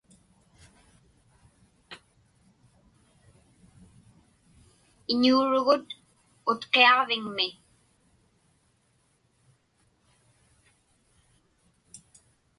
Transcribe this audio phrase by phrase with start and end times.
[5.11, 5.87] Iñuurugut
[6.51, 7.47] Utqiaġviŋmi.